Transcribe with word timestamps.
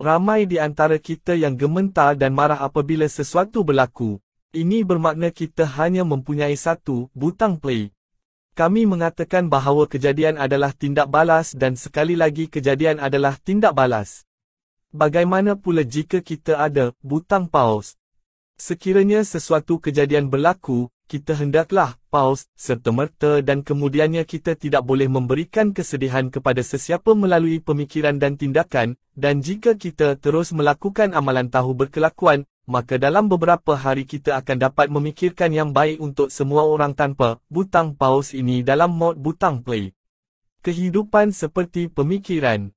Ramai 0.00 0.48
di 0.48 0.56
antara 0.56 0.96
kita 0.96 1.36
yang 1.36 1.60
gementar 1.60 2.16
dan 2.16 2.32
marah 2.32 2.56
apabila 2.64 3.04
sesuatu 3.04 3.60
berlaku. 3.60 4.16
Ini 4.48 4.80
bermakna 4.80 5.28
kita 5.28 5.68
hanya 5.76 6.08
mempunyai 6.08 6.56
satu 6.56 7.12
butang 7.12 7.60
play. 7.60 7.92
Kami 8.56 8.88
mengatakan 8.88 9.52
bahawa 9.52 9.84
kejadian 9.84 10.40
adalah 10.40 10.72
tindak 10.72 11.12
balas 11.12 11.52
dan 11.52 11.76
sekali 11.76 12.16
lagi 12.16 12.48
kejadian 12.48 12.96
adalah 12.96 13.36
tindak 13.44 13.76
balas. 13.76 14.24
Bagaimana 14.88 15.52
pula 15.52 15.84
jika 15.84 16.24
kita 16.24 16.56
ada 16.56 16.96
butang 17.04 17.44
pause? 17.44 18.00
Sekiranya 18.56 19.20
sesuatu 19.20 19.84
kejadian 19.84 20.32
berlaku, 20.32 20.88
kita 21.10 21.34
hendaklah 21.34 21.98
pause 22.06 22.46
serta-merta 22.54 23.42
dan 23.42 23.66
kemudiannya 23.66 24.22
kita 24.22 24.54
tidak 24.54 24.86
boleh 24.86 25.10
memberikan 25.10 25.74
kesedihan 25.74 26.30
kepada 26.30 26.62
sesiapa 26.62 27.18
melalui 27.18 27.58
pemikiran 27.58 28.14
dan 28.22 28.38
tindakan, 28.38 28.94
dan 29.18 29.42
jika 29.42 29.74
kita 29.74 30.14
terus 30.22 30.54
melakukan 30.54 31.10
amalan 31.10 31.50
tahu 31.50 31.74
berkelakuan, 31.74 32.46
maka 32.70 32.94
dalam 33.02 33.26
beberapa 33.26 33.74
hari 33.74 34.06
kita 34.06 34.38
akan 34.38 34.70
dapat 34.70 34.86
memikirkan 34.86 35.50
yang 35.50 35.74
baik 35.74 35.98
untuk 35.98 36.30
semua 36.30 36.62
orang 36.62 36.94
tanpa 36.94 37.42
butang 37.50 37.98
pause 37.98 38.38
ini 38.38 38.62
dalam 38.62 38.94
mod 38.94 39.18
butang 39.18 39.66
play. 39.66 39.90
Kehidupan 40.60 41.32
seperti 41.32 41.88
pemikiran 41.88 42.68